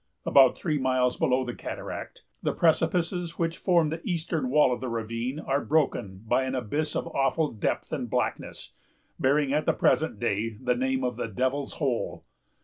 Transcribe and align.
About 0.25 0.57
three 0.57 0.79
miles 0.79 1.15
below 1.15 1.45
the 1.45 1.53
cataract, 1.53 2.23
the 2.41 2.53
precipices 2.53 3.37
which 3.37 3.59
form 3.59 3.89
the 3.89 4.01
eastern 4.03 4.49
wall 4.49 4.73
of 4.73 4.81
the 4.81 4.87
ravine 4.89 5.39
are 5.39 5.63
broken 5.63 6.23
by 6.25 6.43
an 6.45 6.55
abyss 6.55 6.95
of 6.95 7.05
awful 7.09 7.51
depth 7.51 7.91
and 7.93 8.09
blackness, 8.09 8.73
bearing 9.19 9.53
at 9.53 9.67
the 9.67 9.73
present 9.73 10.19
day 10.19 10.57
the 10.59 10.73
name 10.73 11.03
of 11.03 11.17
the 11.17 11.27
Devil's 11.27 11.73
Hole. 11.73 12.25